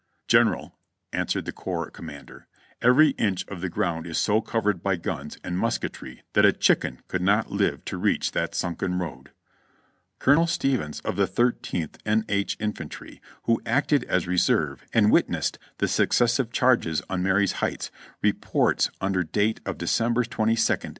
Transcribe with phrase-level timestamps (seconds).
[0.27, 0.73] "General,"
[1.13, 2.47] answered the corps commander,
[2.81, 7.01] "every inch of the ground is so covered by guns and musketr}^ that a chicken
[7.07, 9.29] could not live to reach that sunken road."
[10.17, 12.25] ("Battles and Leaders of the Civil War.") Colonel Stephens, of the 13th N.
[12.29, 12.57] H.
[12.59, 17.91] Infantry, who acted as re serve and witnessed the successive charges on Marye's Heights,
[18.23, 20.89] reports under date of December 22nd.